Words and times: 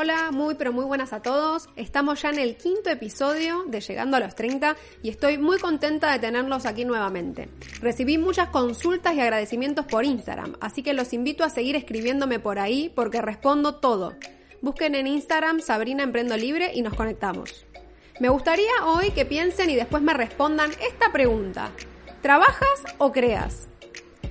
Hola, 0.00 0.30
muy 0.30 0.54
pero 0.54 0.72
muy 0.72 0.84
buenas 0.84 1.12
a 1.12 1.22
todos. 1.22 1.68
Estamos 1.74 2.22
ya 2.22 2.30
en 2.30 2.38
el 2.38 2.56
quinto 2.56 2.88
episodio 2.88 3.64
de 3.66 3.80
Llegando 3.80 4.16
a 4.16 4.20
los 4.20 4.36
30 4.36 4.76
y 5.02 5.08
estoy 5.08 5.38
muy 5.38 5.58
contenta 5.58 6.12
de 6.12 6.20
tenerlos 6.20 6.66
aquí 6.66 6.84
nuevamente. 6.84 7.48
Recibí 7.80 8.16
muchas 8.16 8.50
consultas 8.50 9.16
y 9.16 9.20
agradecimientos 9.20 9.86
por 9.86 10.04
Instagram, 10.04 10.54
así 10.60 10.84
que 10.84 10.92
los 10.92 11.12
invito 11.12 11.42
a 11.42 11.50
seguir 11.50 11.74
escribiéndome 11.74 12.38
por 12.38 12.60
ahí 12.60 12.92
porque 12.94 13.20
respondo 13.20 13.74
todo. 13.74 14.14
Busquen 14.60 14.94
en 14.94 15.08
Instagram 15.08 15.58
Sabrina 15.58 16.04
Emprendo 16.04 16.36
Libre 16.36 16.70
y 16.72 16.82
nos 16.82 16.94
conectamos. 16.94 17.66
Me 18.20 18.28
gustaría 18.28 18.70
hoy 18.86 19.10
que 19.10 19.24
piensen 19.24 19.68
y 19.68 19.74
después 19.74 20.00
me 20.00 20.14
respondan 20.14 20.70
esta 20.80 21.10
pregunta. 21.10 21.72
¿Trabajas 22.22 22.84
o 22.98 23.10
creas? 23.10 23.66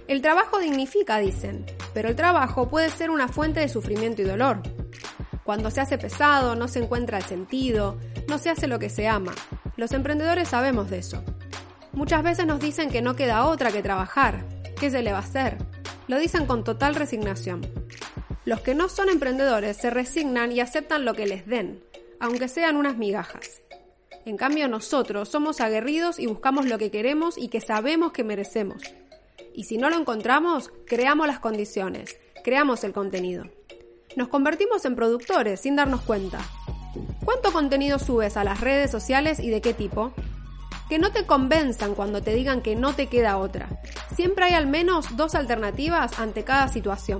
El 0.07 0.21
trabajo 0.21 0.59
dignifica, 0.59 1.18
dicen, 1.18 1.65
pero 1.93 2.07
el 2.07 2.15
trabajo 2.15 2.70
puede 2.70 2.89
ser 2.89 3.09
una 3.09 3.27
fuente 3.27 3.59
de 3.59 3.68
sufrimiento 3.68 4.21
y 4.21 4.25
dolor. 4.25 4.61
Cuando 5.48 5.71
se 5.71 5.79
hace 5.79 5.98
pesado, 5.98 6.55
no 6.55 6.68
se 6.68 6.80
encuentra 6.80 7.20
el 7.20 7.23
sentido, 7.23 7.98
no 8.27 8.38
se 8.38 8.49
hace 8.49 8.67
lo 8.67 8.80
que 8.80 8.90
se 8.90 9.08
ama. 9.08 9.34
Los 9.77 9.94
emprendedores 9.94 10.49
sabemos 10.49 10.89
de 10.89 10.98
eso. 10.98 11.23
Muchas 11.94 12.22
veces 12.22 12.45
nos 12.45 12.59
dicen 12.59 12.89
que 12.89 13.02
no 13.02 13.16
queda 13.16 13.45
otra 13.45 13.72
que 13.72 13.81
trabajar. 13.81 14.44
¿Qué 14.77 14.91
se 14.91 15.02
le 15.02 15.13
va 15.13 15.20
a 15.20 15.22
hacer? 15.22 15.55
Lo 16.09 16.20
dicen 16.20 16.48
con 16.48 16.66
total 16.66 16.95
resignación. 16.95 17.66
Los 18.44 18.59
que 18.59 18.75
no 18.75 18.89
son 18.89 19.08
emprendedores 19.08 19.77
se 19.77 19.89
resignan 19.89 20.52
y 20.52 20.59
aceptan 20.59 21.05
lo 21.05 21.13
que 21.13 21.27
les 21.27 21.48
den, 21.48 21.81
aunque 22.20 22.50
sean 22.50 22.75
unas 22.75 22.98
migajas. 22.98 23.61
En 24.25 24.36
cambio 24.36 24.67
nosotros 24.67 25.30
somos 25.30 25.61
aguerridos 25.61 26.20
y 26.20 26.25
buscamos 26.25 26.66
lo 26.66 26.77
que 26.77 26.91
queremos 26.91 27.38
y 27.38 27.48
que 27.48 27.61
sabemos 27.61 28.11
que 28.11 28.25
merecemos. 28.25 28.84
Y 29.53 29.64
si 29.64 29.77
no 29.77 29.89
lo 29.89 29.98
encontramos, 29.98 30.73
creamos 30.86 31.25
las 31.25 31.39
condiciones, 31.39 32.17
creamos 32.44 32.84
el 32.84 32.91
contenido. 32.91 33.45
Nos 34.17 34.30
convertimos 34.30 34.84
en 34.85 34.95
productores 34.95 35.59
sin 35.59 35.76
darnos 35.76 36.02
cuenta. 36.02 36.39
¿Cuánto 37.23 37.53
contenido 37.53 37.99
subes 37.99 38.35
a 38.35 38.44
las 38.44 38.62
redes 38.62 38.89
sociales 38.89 39.39
y 39.39 39.52
de 39.52 39.61
qué 39.61 39.75
tipo? 39.75 40.11
Que 40.89 40.97
no 40.97 41.11
te 41.11 41.28
convenzan 41.28 41.94
cuando 41.94 42.23
te 42.23 42.33
digan 42.33 42.64
que 42.64 42.75
no 42.75 42.94
te 42.94 43.09
queda 43.09 43.38
otra. 43.38 43.69
Siempre 44.16 44.45
hay 44.45 44.53
al 44.53 44.66
menos 44.66 45.16
dos 45.16 45.36
alternativas 45.36 46.17
ante 46.17 46.44
cada 46.44 46.67
situación. 46.67 47.19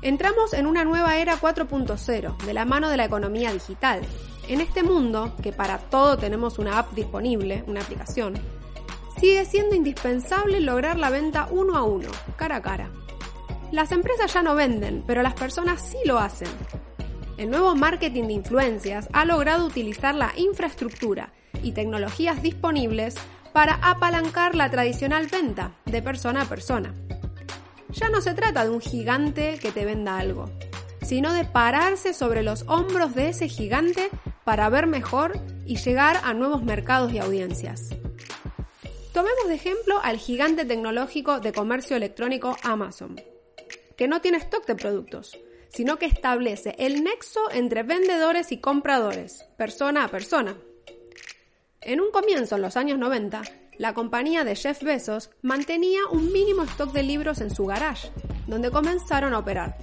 Entramos 0.00 0.54
en 0.54 0.64
una 0.66 0.84
nueva 0.84 1.18
era 1.18 1.38
4.0, 1.38 2.38
de 2.38 2.54
la 2.54 2.64
mano 2.64 2.88
de 2.88 2.96
la 2.96 3.04
economía 3.04 3.52
digital. 3.52 4.00
En 4.48 4.62
este 4.62 4.82
mundo, 4.82 5.36
que 5.42 5.52
para 5.52 5.76
todo 5.76 6.16
tenemos 6.16 6.58
una 6.58 6.78
app 6.78 6.94
disponible, 6.94 7.62
una 7.66 7.82
aplicación, 7.82 8.40
sigue 9.20 9.44
siendo 9.44 9.74
indispensable 9.74 10.60
lograr 10.60 10.98
la 10.98 11.10
venta 11.10 11.46
uno 11.50 11.76
a 11.76 11.82
uno, 11.82 12.08
cara 12.38 12.56
a 12.56 12.62
cara. 12.62 12.90
Las 13.74 13.90
empresas 13.90 14.32
ya 14.32 14.40
no 14.40 14.54
venden, 14.54 15.02
pero 15.04 15.20
las 15.20 15.34
personas 15.34 15.82
sí 15.82 15.96
lo 16.04 16.20
hacen. 16.20 16.46
El 17.36 17.50
nuevo 17.50 17.74
marketing 17.74 18.28
de 18.28 18.34
influencias 18.34 19.08
ha 19.12 19.24
logrado 19.24 19.66
utilizar 19.66 20.14
la 20.14 20.32
infraestructura 20.36 21.32
y 21.60 21.72
tecnologías 21.72 22.40
disponibles 22.40 23.16
para 23.52 23.74
apalancar 23.82 24.54
la 24.54 24.70
tradicional 24.70 25.26
venta 25.26 25.72
de 25.86 26.00
persona 26.02 26.42
a 26.42 26.44
persona. 26.44 26.94
Ya 27.90 28.08
no 28.10 28.20
se 28.20 28.34
trata 28.34 28.62
de 28.62 28.70
un 28.70 28.80
gigante 28.80 29.58
que 29.58 29.72
te 29.72 29.84
venda 29.84 30.18
algo, 30.18 30.48
sino 31.02 31.32
de 31.32 31.44
pararse 31.44 32.14
sobre 32.14 32.44
los 32.44 32.62
hombros 32.68 33.16
de 33.16 33.30
ese 33.30 33.48
gigante 33.48 34.08
para 34.44 34.68
ver 34.68 34.86
mejor 34.86 35.36
y 35.66 35.78
llegar 35.78 36.20
a 36.22 36.32
nuevos 36.32 36.62
mercados 36.62 37.12
y 37.12 37.18
audiencias. 37.18 37.88
Tomemos 39.12 39.48
de 39.48 39.54
ejemplo 39.54 39.98
al 40.00 40.18
gigante 40.18 40.64
tecnológico 40.64 41.40
de 41.40 41.52
comercio 41.52 41.96
electrónico 41.96 42.56
Amazon 42.62 43.33
que 43.96 44.08
no 44.08 44.20
tiene 44.20 44.38
stock 44.38 44.66
de 44.66 44.74
productos, 44.74 45.38
sino 45.68 45.98
que 45.98 46.06
establece 46.06 46.74
el 46.78 47.02
nexo 47.02 47.50
entre 47.50 47.82
vendedores 47.82 48.52
y 48.52 48.58
compradores, 48.58 49.44
persona 49.56 50.04
a 50.04 50.08
persona. 50.08 50.56
En 51.80 52.00
un 52.00 52.10
comienzo, 52.10 52.56
en 52.56 52.62
los 52.62 52.76
años 52.76 52.98
90, 52.98 53.42
la 53.76 53.92
compañía 53.92 54.44
de 54.44 54.54
Jeff 54.54 54.82
Bezos 54.82 55.30
mantenía 55.42 56.00
un 56.10 56.32
mínimo 56.32 56.62
stock 56.62 56.92
de 56.92 57.02
libros 57.02 57.40
en 57.40 57.54
su 57.54 57.66
garage, 57.66 58.10
donde 58.46 58.70
comenzaron 58.70 59.34
a 59.34 59.38
operar. 59.38 59.76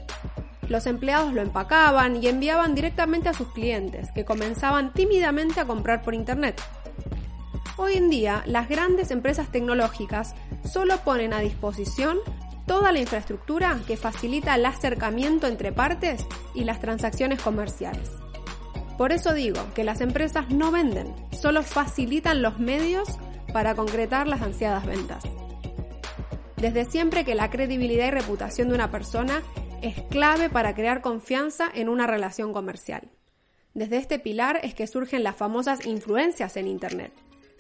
Los 0.70 0.86
empleados 0.86 1.34
lo 1.34 1.42
empacaban 1.42 2.24
y 2.24 2.28
enviaban 2.28 2.74
directamente 2.74 3.28
a 3.28 3.34
sus 3.34 3.52
clientes, 3.52 4.10
que 4.14 4.24
comenzaban 4.24 4.94
tímidamente 4.94 5.60
a 5.60 5.66
comprar 5.66 6.02
por 6.02 6.14
Internet. 6.14 6.62
Hoy 7.76 7.96
en 7.96 8.10
día, 8.10 8.44
las 8.46 8.70
grandes 8.70 9.12
empresas 9.12 9.52
tecnológicas 9.52 10.36
solo 10.64 10.98
ponen 11.00 11.34
a 11.34 11.40
disposición 11.40 12.20
toda 12.72 12.94
la 12.94 13.00
infraestructura 13.00 13.82
que 13.86 13.98
facilita 13.98 14.56
el 14.56 14.66
acercamiento 14.66 15.46
entre 15.46 15.74
partes 15.74 16.26
y 16.54 16.64
las 16.64 16.80
transacciones 16.80 17.42
comerciales. 17.42 18.10
Por 18.98 19.12
eso 19.12 19.34
digo 19.34 19.60
que 19.76 19.84
las 19.84 20.00
empresas 20.00 20.50
no 20.52 20.72
venden, 20.72 21.14
solo 21.34 21.64
facilitan 21.64 22.42
los 22.42 22.60
medios 22.60 23.10
para 23.52 23.76
concretar 23.76 24.26
las 24.26 24.42
ansiadas 24.42 24.86
ventas. 24.86 25.22
Desde 26.56 26.86
siempre 26.86 27.26
que 27.26 27.36
la 27.36 27.50
credibilidad 27.50 28.08
y 28.08 28.12
reputación 28.12 28.70
de 28.70 28.76
una 28.76 28.90
persona 28.90 29.44
es 29.82 30.02
clave 30.04 30.50
para 30.50 30.74
crear 30.74 31.02
confianza 31.02 31.70
en 31.74 31.90
una 31.90 32.08
relación 32.08 32.54
comercial. 32.54 33.12
Desde 33.74 33.98
este 33.98 34.18
pilar 34.18 34.62
es 34.64 34.74
que 34.76 34.88
surgen 34.88 35.26
las 35.26 35.36
famosas 35.36 35.86
influencias 35.86 36.56
en 36.56 36.68
Internet, 36.68 37.12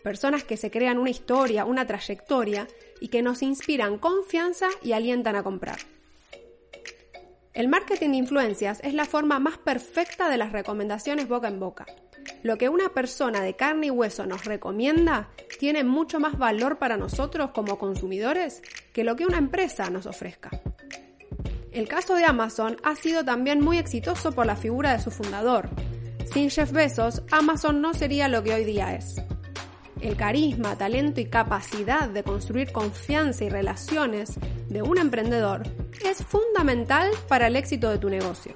personas 0.01 0.43
que 0.43 0.57
se 0.57 0.71
crean 0.71 0.97
una 0.97 1.09
historia, 1.09 1.65
una 1.65 1.87
trayectoria 1.87 2.67
y 2.99 3.07
que 3.07 3.21
nos 3.21 3.41
inspiran 3.41 3.97
confianza 3.97 4.67
y 4.83 4.93
alientan 4.93 5.35
a 5.35 5.43
comprar. 5.43 5.79
El 7.53 7.67
marketing 7.67 8.11
de 8.11 8.17
influencias 8.17 8.79
es 8.83 8.93
la 8.93 9.05
forma 9.05 9.39
más 9.39 9.57
perfecta 9.57 10.29
de 10.29 10.37
las 10.37 10.51
recomendaciones 10.51 11.27
boca 11.27 11.47
en 11.47 11.59
boca. 11.59 11.85
Lo 12.43 12.57
que 12.57 12.69
una 12.69 12.89
persona 12.93 13.41
de 13.41 13.55
carne 13.55 13.87
y 13.87 13.91
hueso 13.91 14.25
nos 14.25 14.45
recomienda 14.45 15.29
tiene 15.59 15.83
mucho 15.83 16.19
más 16.19 16.37
valor 16.37 16.77
para 16.77 16.97
nosotros 16.97 17.51
como 17.51 17.77
consumidores 17.77 18.61
que 18.93 19.03
lo 19.03 19.15
que 19.15 19.25
una 19.25 19.37
empresa 19.37 19.89
nos 19.89 20.05
ofrezca. 20.05 20.49
El 21.71 21.87
caso 21.87 22.15
de 22.15 22.25
Amazon 22.25 22.77
ha 22.83 22.95
sido 22.95 23.25
también 23.25 23.61
muy 23.61 23.77
exitoso 23.77 24.31
por 24.31 24.45
la 24.45 24.55
figura 24.55 24.93
de 24.93 25.03
su 25.03 25.11
fundador. 25.11 25.69
Sin 26.33 26.49
Jeff 26.49 26.71
Bezos, 26.71 27.23
Amazon 27.31 27.81
no 27.81 27.93
sería 27.93 28.27
lo 28.27 28.43
que 28.43 28.53
hoy 28.53 28.63
día 28.63 28.95
es 28.95 29.21
el 30.01 30.15
carisma, 30.15 30.77
talento 30.77 31.21
y 31.21 31.25
capacidad 31.25 32.09
de 32.09 32.23
construir 32.23 32.71
confianza 32.71 33.43
y 33.43 33.49
relaciones 33.49 34.33
de 34.67 34.81
un 34.81 34.97
emprendedor 34.97 35.63
es 36.05 36.23
fundamental 36.23 37.11
para 37.27 37.47
el 37.47 37.55
éxito 37.55 37.89
de 37.89 37.97
tu 37.97 38.09
negocio. 38.09 38.53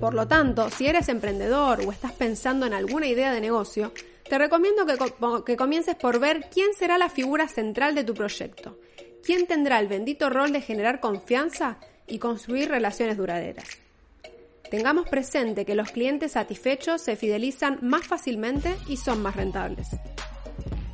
Por 0.00 0.12
lo 0.12 0.28
tanto, 0.28 0.70
si 0.70 0.86
eres 0.86 1.08
emprendedor 1.08 1.80
o 1.80 1.90
estás 1.90 2.12
pensando 2.12 2.66
en 2.66 2.74
alguna 2.74 3.06
idea 3.06 3.32
de 3.32 3.40
negocio, 3.40 3.92
te 4.28 4.38
recomiendo 4.38 4.84
que, 5.44 5.56
comiences 5.56 5.94
por 5.94 6.18
ver 6.18 6.48
quién 6.52 6.74
será 6.74 6.98
la 6.98 7.08
figura 7.08 7.48
central 7.48 7.94
de 7.94 8.04
tu 8.04 8.12
proyecto, 8.12 8.78
quién 9.22 9.46
tendrá 9.46 9.78
el 9.78 9.88
bendito 9.88 10.28
rol 10.28 10.52
de 10.52 10.60
generar 10.60 11.00
confianza 11.00 11.78
y 12.06 12.18
construir 12.18 12.68
relaciones 12.68 13.16
duraderas. 13.16 13.68
Tengamos 14.70 15.08
presente 15.08 15.64
que 15.64 15.76
los 15.76 15.92
clientes 15.92 16.32
satisfechos 16.32 17.00
se 17.00 17.16
fidelizan 17.16 17.78
más 17.82 18.06
fácilmente 18.06 18.74
y 18.88 18.96
son 18.96 19.22
más 19.22 19.36
rentables. 19.36 19.88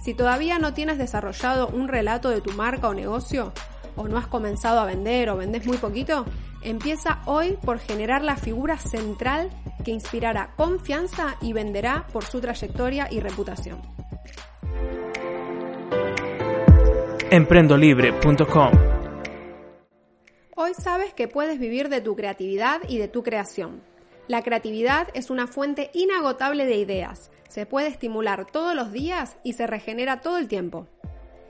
Si 0.03 0.15
todavía 0.15 0.59
no 0.59 0.75
tienes 0.75 0.99
desarrollado 0.99 1.69
un 1.69 1.87
relato 1.87 2.29
de 2.29 2.41
tu 2.41 2.53
marca 2.55 2.89
o 2.89 2.95
negocio, 2.95 3.53
o 3.95 4.09
no 4.09 4.19
has 4.19 4.27
comenzado 4.27 4.81
a 4.81 4.85
vender 4.85 5.31
o 5.31 5.37
vendes 5.37 5.65
muy 5.65 5.77
poquito, 5.77 6.27
empieza 6.63 7.21
hoy 7.25 7.57
por 7.65 7.79
generar 7.79 8.25
la 8.25 8.37
figura 8.37 8.79
central 8.79 9.51
que 9.85 9.93
inspirará 9.93 10.55
confianza 10.57 11.37
y 11.41 11.53
venderá 11.53 12.09
por 12.13 12.25
su 12.25 12.41
trayectoria 12.41 13.07
y 13.13 13.21
reputación. 13.21 13.81
Emprendolibre.com 17.31 18.73
Hoy 20.57 20.73
sabes 20.75 21.15
que 21.15 21.29
puedes 21.29 21.61
vivir 21.61 21.89
de 21.89 22.01
tu 22.01 22.17
creatividad 22.17 22.81
y 22.89 22.99
de 22.99 23.07
tu 23.07 23.23
creación. 23.23 23.92
La 24.29 24.43
creatividad 24.43 25.09
es 25.15 25.31
una 25.31 25.47
fuente 25.47 25.91
inagotable 25.95 26.65
de 26.65 26.77
ideas 26.77 27.31
se 27.53 27.67
puede 27.67 27.89
estimular 27.89 28.47
todos 28.51 28.75
los 28.75 28.93
días 28.93 29.37
y 29.43 29.53
se 29.53 29.67
regenera 29.67 30.23
todo 30.23 30.39
el 30.39 30.49
tiempo. 30.49 30.87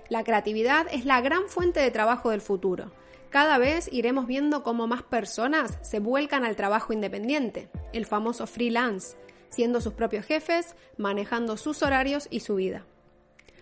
La 0.09 0.25
creatividad 0.25 0.89
es 0.91 1.05
la 1.05 1.21
gran 1.21 1.47
fuente 1.47 1.79
de 1.79 1.93
trabajo 1.93 2.31
del 2.31 2.41
futuro. 2.41 2.91
Cada 3.31 3.57
vez 3.57 3.89
iremos 3.93 4.27
viendo 4.27 4.65
cómo 4.65 4.89
más 4.89 5.05
personas 5.05 5.79
se 5.83 6.01
vuelcan 6.01 6.45
al 6.45 6.57
trabajo 6.57 6.93
independiente, 6.93 7.71
el 7.93 8.05
famoso 8.05 8.49
freelance, 8.49 9.17
siendo 9.49 9.81
sus 9.81 9.93
propios 9.93 10.27
jefes, 10.27 10.75
manejando 10.99 11.57
sus 11.57 11.85
horarios 11.85 12.27
y 12.33 12.41
su 12.41 12.57
vida. 12.57 12.85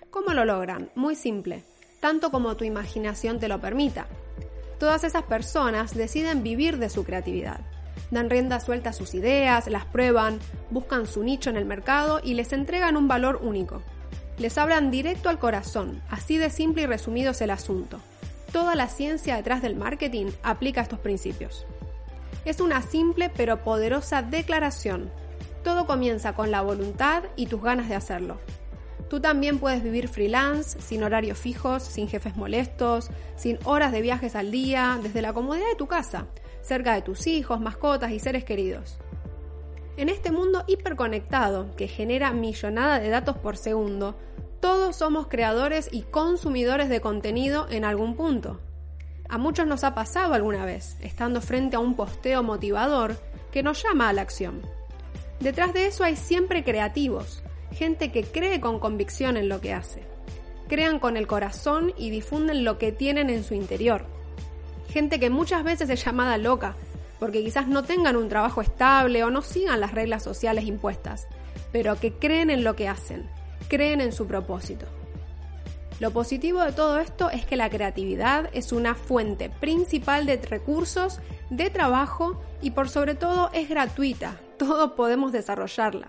¿Cómo 0.09 0.33
lo 0.33 0.47
logran? 0.47 0.91
Muy 0.95 1.17
simple, 1.17 1.63
tanto 2.01 2.31
como 2.31 2.57
tu 2.57 2.65
imaginación 2.65 3.39
te 3.39 3.49
lo 3.49 3.61
permita. 3.61 4.07
Todas 4.79 5.05
esas 5.05 5.25
personas 5.25 5.95
deciden 5.95 6.43
vivir 6.43 6.79
de 6.79 6.89
su 6.89 7.05
creatividad 7.05 7.61
dan 8.11 8.31
rienda 8.31 8.61
suelta 8.61 8.91
a 8.91 8.93
sus 8.93 9.15
ideas, 9.15 9.69
las 9.69 9.85
prueban, 9.85 10.39
buscan 10.71 11.07
su 11.07 11.23
nicho 11.23 11.51
en 11.51 11.57
el 11.57 11.65
mercado 11.65 12.21
y 12.23 12.35
les 12.35 12.53
entregan 12.53 12.97
un 12.97 13.09
valor 13.09 13.41
único. 13.43 13.83
Les 14.39 14.57
hablan 14.59 14.91
directo 14.91 15.29
al 15.29 15.39
corazón, 15.39 16.03
así 16.11 16.39
de 16.39 16.51
simple 16.51 16.83
y 16.83 16.87
resumido 16.87 17.33
es 17.33 17.41
el 17.41 17.51
asunto. 17.51 18.01
Toda 18.53 18.75
la 18.75 18.89
ciencia 18.89 19.37
detrás 19.37 19.63
del 19.63 19.77
marketing 19.77 20.27
aplica 20.43 20.81
estos 20.81 20.99
principios. 20.99 21.67
Es 22.45 22.61
una 22.61 22.83
simple 22.83 23.31
pero 23.37 23.63
poderosa 23.63 24.23
declaración. 24.23 25.11
Todo 25.63 25.87
comienza 25.87 26.35
con 26.35 26.51
la 26.51 26.63
voluntad 26.63 27.25
y 27.37 27.47
tus 27.47 27.63
ganas 27.63 27.89
de 27.89 27.95
hacerlo. 27.95 28.39
Tú 29.11 29.21
también 29.21 29.59
puedes 29.59 29.83
vivir 29.83 30.09
freelance, 30.09 30.81
sin 30.81 31.03
horarios 31.03 31.37
fijos, 31.37 31.83
sin 31.83 32.09
jefes 32.09 32.37
molestos, 32.37 33.11
sin 33.37 33.59
horas 33.65 33.93
de 33.93 34.03
viajes 34.03 34.37
al 34.37 34.51
día, 34.51 34.99
desde 35.03 35.21
la 35.21 35.33
comodidad 35.33 35.67
de 35.69 35.75
tu 35.75 35.87
casa, 35.87 36.27
cerca 36.63 36.95
de 36.95 37.03
tus 37.03 37.27
hijos, 37.27 37.61
mascotas 37.61 38.13
y 38.13 38.19
seres 38.19 38.45
queridos. 38.45 38.99
En 39.97 40.09
este 40.09 40.31
mundo 40.31 40.65
hiperconectado, 40.67 41.75
que 41.77 41.89
genera 41.89 42.33
millonada 42.33 43.01
de 43.01 43.11
datos 43.11 43.37
por 43.37 43.57
segundo, 43.57 44.17
todos 44.61 44.97
somos 44.97 45.27
creadores 45.27 45.89
y 45.93 46.03
consumidores 46.03 46.89
de 46.89 47.01
contenido 47.01 47.67
en 47.71 47.85
algún 47.85 48.15
punto. 48.15 48.61
A 49.29 49.39
muchos 49.39 49.67
nos 49.67 49.85
ha 49.85 49.95
pasado 49.95 50.35
alguna 50.35 50.65
vez, 50.65 50.97
estando 51.01 51.41
frente 51.41 51.77
a 51.77 51.81
un 51.81 51.95
posteo 51.95 52.43
motivador 52.43 53.17
que 53.53 53.63
nos 53.63 53.83
llama 53.83 54.09
a 54.09 54.13
la 54.13 54.23
acción. 54.23 54.61
Detrás 55.41 55.73
de 55.73 55.87
eso 55.87 56.05
hay 56.05 56.17
siempre 56.17 56.65
creativos, 56.65 57.43
gente 57.73 58.13
que 58.13 58.25
cree 58.25 58.61
con 58.61 58.79
convicción 58.79 59.37
en 59.37 59.49
lo 59.49 59.61
que 59.61 59.73
hace. 59.73 60.03
Crean 60.69 60.99
con 60.99 61.17
el 61.17 61.27
corazón 61.27 61.93
y 61.97 62.11
difunden 62.11 62.65
lo 62.65 62.79
que 62.79 62.93
tienen 62.93 63.31
en 63.31 63.45
su 63.45 63.55
interior. 63.55 64.05
Gente 64.93 65.21
que 65.21 65.31
muchas 65.31 65.65
veces 65.65 65.89
es 65.91 66.05
llamada 66.05 66.37
loca, 66.39 66.77
porque 67.19 67.43
quizás 67.45 67.69
no 67.69 67.85
tengan 67.85 68.17
un 68.17 68.29
trabajo 68.29 68.61
estable 68.61 69.23
o 69.25 69.31
no 69.31 69.43
sigan 69.43 69.81
las 69.81 69.93
reglas 69.93 70.23
sociales 70.23 70.65
impuestas, 70.65 71.29
pero 71.73 71.97
que 71.97 72.15
creen 72.15 72.51
en 72.51 72.65
lo 72.65 72.75
que 72.75 72.89
hacen, 72.89 73.29
creen 73.69 74.01
en 74.01 74.13
su 74.13 74.27
propósito. 74.27 74.87
Lo 76.01 76.13
positivo 76.13 76.63
de 76.63 76.73
todo 76.73 76.99
esto 76.99 77.29
es 77.29 77.45
que 77.45 77.57
la 77.57 77.69
creatividad 77.69 78.49
es 78.55 78.73
una 78.73 78.95
fuente 78.95 79.51
principal 79.51 80.25
de 80.25 80.39
recursos, 80.39 81.21
de 81.51 81.69
trabajo 81.69 82.41
y 82.63 82.71
por 82.71 82.89
sobre 82.89 83.15
todo 83.15 83.51
es 83.53 83.69
gratuita, 83.69 84.41
todos 84.59 84.93
podemos 84.93 85.31
desarrollarla. 85.31 86.09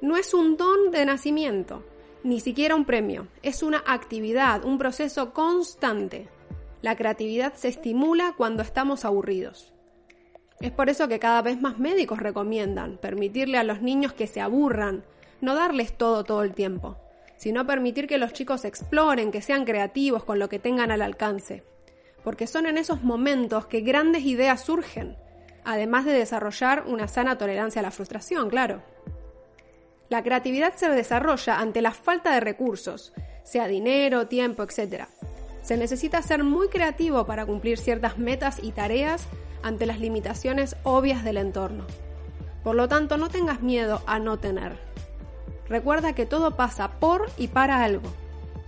No 0.00 0.16
es 0.16 0.32
un 0.32 0.56
don 0.56 0.90
de 0.90 1.04
nacimiento, 1.04 1.84
ni 2.22 2.40
siquiera 2.40 2.74
un 2.74 2.86
premio, 2.86 3.28
es 3.42 3.62
una 3.62 3.84
actividad, 3.86 4.64
un 4.64 4.78
proceso 4.78 5.34
constante. 5.34 6.28
La 6.84 6.96
creatividad 6.96 7.54
se 7.54 7.68
estimula 7.68 8.34
cuando 8.36 8.62
estamos 8.62 9.06
aburridos. 9.06 9.72
Es 10.60 10.70
por 10.70 10.90
eso 10.90 11.08
que 11.08 11.18
cada 11.18 11.40
vez 11.40 11.58
más 11.58 11.78
médicos 11.78 12.18
recomiendan 12.18 12.98
permitirle 12.98 13.56
a 13.56 13.64
los 13.64 13.80
niños 13.80 14.12
que 14.12 14.26
se 14.26 14.42
aburran, 14.42 15.02
no 15.40 15.54
darles 15.54 15.96
todo 15.96 16.24
todo 16.24 16.42
el 16.42 16.52
tiempo, 16.52 16.98
sino 17.38 17.66
permitir 17.66 18.06
que 18.06 18.18
los 18.18 18.34
chicos 18.34 18.66
exploren, 18.66 19.32
que 19.32 19.40
sean 19.40 19.64
creativos 19.64 20.24
con 20.24 20.38
lo 20.38 20.50
que 20.50 20.58
tengan 20.58 20.90
al 20.90 21.00
alcance. 21.00 21.64
Porque 22.22 22.46
son 22.46 22.66
en 22.66 22.76
esos 22.76 23.02
momentos 23.02 23.64
que 23.64 23.80
grandes 23.80 24.24
ideas 24.24 24.60
surgen, 24.60 25.16
además 25.64 26.04
de 26.04 26.12
desarrollar 26.12 26.84
una 26.86 27.08
sana 27.08 27.38
tolerancia 27.38 27.80
a 27.80 27.84
la 27.84 27.92
frustración, 27.92 28.50
claro. 28.50 28.82
La 30.10 30.22
creatividad 30.22 30.74
se 30.74 30.90
desarrolla 30.90 31.60
ante 31.60 31.80
la 31.80 31.92
falta 31.92 32.34
de 32.34 32.40
recursos, 32.40 33.14
sea 33.42 33.68
dinero, 33.68 34.28
tiempo, 34.28 34.62
etc. 34.64 35.06
Se 35.64 35.78
necesita 35.78 36.20
ser 36.20 36.44
muy 36.44 36.68
creativo 36.68 37.24
para 37.24 37.46
cumplir 37.46 37.78
ciertas 37.78 38.18
metas 38.18 38.58
y 38.62 38.72
tareas 38.72 39.26
ante 39.62 39.86
las 39.86 39.98
limitaciones 39.98 40.76
obvias 40.82 41.24
del 41.24 41.38
entorno. 41.38 41.86
Por 42.62 42.76
lo 42.76 42.86
tanto, 42.86 43.16
no 43.16 43.30
tengas 43.30 43.62
miedo 43.62 44.02
a 44.06 44.18
no 44.18 44.38
tener. 44.38 44.78
Recuerda 45.66 46.14
que 46.14 46.26
todo 46.26 46.54
pasa 46.54 47.00
por 47.00 47.30
y 47.38 47.48
para 47.48 47.82
algo. 47.82 48.12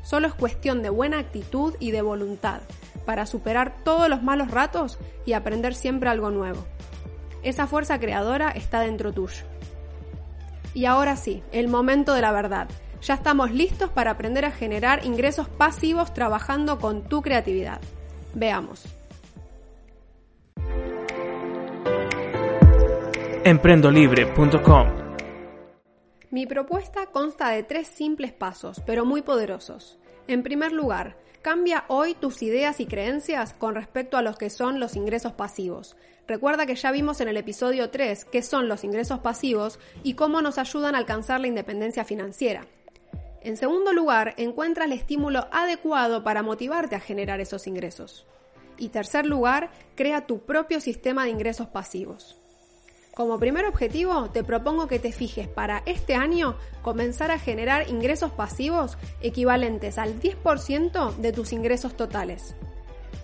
Solo 0.03 0.27
es 0.27 0.33
cuestión 0.33 0.83
de 0.83 0.89
buena 0.89 1.19
actitud 1.19 1.75
y 1.81 1.91
de 1.91 2.01
voluntad 2.01 2.63
para 3.05 3.27
superar 3.27 3.75
todos 3.85 4.09
los 4.09 4.23
malos 4.23 4.51
ratos 4.51 4.99
y 5.27 5.35
aprender 5.35 5.75
siempre 5.75 6.09
algo 6.09 6.31
nuevo. 6.31 6.65
Esa 7.43 7.67
fuerza 7.67 8.01
creadora 8.01 8.49
está 8.51 8.81
dentro 8.81 9.13
tuyo. 9.13 9.45
Y 10.73 10.87
ahora 10.87 11.17
sí, 11.17 11.43
el 11.53 11.69
momento 11.69 12.15
de 12.15 12.23
la 12.23 12.33
verdad. 12.33 12.69
Ya 13.03 13.15
estamos 13.15 13.51
listos 13.53 13.91
para 13.91 14.13
aprender 14.13 14.45
a 14.45 14.51
generar 14.51 15.05
ingresos 15.05 15.49
pasivos 15.49 16.15
trabajando 16.15 16.79
con 16.79 17.05
tu 17.09 17.23
creatividad. 17.23 17.81
Veamos. 18.35 18.85
emprendolibre.com 23.45 24.89
Mi 26.33 26.47
propuesta 26.47 27.07
consta 27.07 27.51
de 27.51 27.63
tres 27.63 27.87
simples 27.87 28.33
pasos, 28.33 28.83
pero 28.85 29.05
muy 29.05 29.23
poderosos. 29.23 30.01
En 30.27 30.43
primer 30.43 30.73
lugar, 30.73 31.17
cambia 31.43 31.85
hoy 31.87 32.15
tus 32.15 32.43
ideas 32.43 32.81
y 32.81 32.87
creencias 32.87 33.53
con 33.53 33.77
respecto 33.77 34.17
a 34.17 34.23
los 34.23 34.37
que 34.37 34.51
son 34.51 34.81
los 34.81 34.97
ingresos 34.97 35.35
pasivos. 35.35 35.97
Recuerda 36.27 36.67
que 36.67 36.75
ya 36.75 36.91
vimos 36.91 37.21
en 37.21 37.29
el 37.29 37.37
episodio 37.37 37.91
3 37.91 38.25
qué 38.25 38.43
son 38.43 38.67
los 38.69 38.83
ingresos 38.83 39.21
pasivos 39.21 39.79
y 40.03 40.15
cómo 40.15 40.43
nos 40.43 40.59
ayudan 40.59 40.97
a 40.97 40.99
alcanzar 40.99 41.41
la 41.41 41.47
independencia 41.47 42.05
financiera. 42.05 42.67
En 43.47 43.57
segundo 43.57 43.93
lugar, 43.93 44.35
encuentra 44.39 44.87
el 44.87 44.93
estímulo 44.93 45.47
adecuado 45.53 46.25
para 46.25 46.43
motivarte 46.43 46.97
a 46.97 47.01
generar 47.01 47.41
esos 47.41 47.69
ingresos. 47.69 48.27
Y 48.77 48.89
tercer 48.89 49.25
lugar, 49.25 49.71
crea 49.95 50.27
tu 50.27 50.41
propio 50.41 50.81
sistema 50.81 51.23
de 51.23 51.31
ingresos 51.31 51.69
pasivos. 51.69 52.41
Como 53.15 53.39
primer 53.39 53.65
objetivo, 53.67 54.31
te 54.31 54.43
propongo 54.43 54.89
que 54.89 54.99
te 54.99 55.13
fijes 55.13 55.47
para 55.47 55.85
este 55.87 56.17
año 56.17 56.57
comenzar 56.83 57.31
a 57.31 57.39
generar 57.39 57.89
ingresos 57.89 58.33
pasivos 58.33 58.99
equivalentes 59.21 59.97
al 59.97 60.21
10% 60.21 61.15
de 61.15 61.33
tus 61.33 61.53
ingresos 61.53 61.97
totales. 61.97 62.57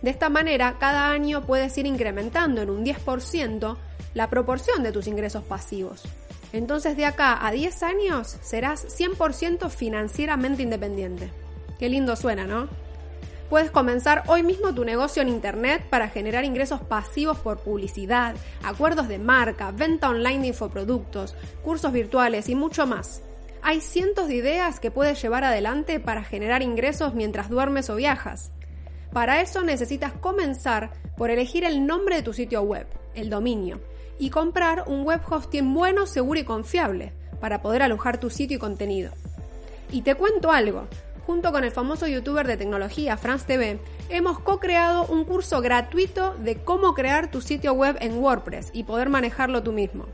De 0.02 0.10
esta 0.10 0.28
manera, 0.28 0.76
cada 0.78 1.10
año 1.10 1.44
puedes 1.44 1.76
ir 1.78 1.86
incrementando 1.86 2.62
en 2.62 2.70
un 2.70 2.84
10% 2.84 3.76
la 4.14 4.30
proporción 4.30 4.84
de 4.84 4.92
tus 4.92 5.08
ingresos 5.08 5.42
pasivos. 5.42 6.04
Entonces 6.52 6.96
de 6.96 7.06
acá 7.06 7.46
a 7.46 7.50
10 7.50 7.82
años 7.82 8.36
serás 8.42 8.86
100% 8.98 9.70
financieramente 9.70 10.62
independiente. 10.62 11.30
Qué 11.78 11.88
lindo 11.88 12.14
suena, 12.16 12.46
¿no? 12.46 12.68
Puedes 13.48 13.70
comenzar 13.70 14.22
hoy 14.28 14.42
mismo 14.42 14.72
tu 14.72 14.84
negocio 14.84 15.20
en 15.20 15.28
Internet 15.28 15.84
para 15.90 16.08
generar 16.08 16.44
ingresos 16.44 16.80
pasivos 16.80 17.38
por 17.38 17.58
publicidad, 17.58 18.34
acuerdos 18.62 19.08
de 19.08 19.18
marca, 19.18 19.70
venta 19.72 20.08
online 20.08 20.40
de 20.40 20.46
infoproductos, 20.48 21.34
cursos 21.62 21.92
virtuales 21.92 22.48
y 22.48 22.54
mucho 22.54 22.86
más. 22.86 23.22
Hay 23.60 23.80
cientos 23.80 24.28
de 24.28 24.36
ideas 24.36 24.80
que 24.80 24.90
puedes 24.90 25.20
llevar 25.20 25.44
adelante 25.44 26.00
para 26.00 26.24
generar 26.24 26.62
ingresos 26.62 27.14
mientras 27.14 27.50
duermes 27.50 27.90
o 27.90 27.96
viajas. 27.96 28.50
Para 29.12 29.42
eso 29.42 29.62
necesitas 29.62 30.14
comenzar 30.14 30.90
por 31.18 31.30
elegir 31.30 31.64
el 31.64 31.86
nombre 31.86 32.16
de 32.16 32.22
tu 32.22 32.32
sitio 32.32 32.62
web, 32.62 32.86
el 33.14 33.28
dominio, 33.28 33.80
y 34.22 34.30
comprar 34.30 34.84
un 34.86 35.02
web 35.02 35.20
hosting 35.28 35.74
bueno, 35.74 36.06
seguro 36.06 36.38
y 36.38 36.44
confiable 36.44 37.12
para 37.40 37.60
poder 37.60 37.82
alojar 37.82 38.20
tu 38.20 38.30
sitio 38.30 38.58
y 38.58 38.60
contenido. 38.60 39.10
Y 39.90 40.02
te 40.02 40.14
cuento 40.14 40.52
algo, 40.52 40.86
junto 41.26 41.50
con 41.50 41.64
el 41.64 41.72
famoso 41.72 42.06
youtuber 42.06 42.46
de 42.46 42.56
tecnología 42.56 43.16
France 43.16 43.46
TV, 43.48 43.80
hemos 44.10 44.38
co-creado 44.38 45.06
un 45.06 45.24
curso 45.24 45.60
gratuito 45.60 46.34
de 46.34 46.62
cómo 46.62 46.94
crear 46.94 47.32
tu 47.32 47.40
sitio 47.40 47.72
web 47.72 47.96
en 48.00 48.18
WordPress 48.18 48.70
y 48.72 48.84
poder 48.84 49.08
manejarlo 49.08 49.64
tú 49.64 49.72
mismo. 49.72 50.06